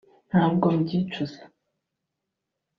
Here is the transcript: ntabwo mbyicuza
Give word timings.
ntabwo 0.29 0.65
mbyicuza 0.79 1.41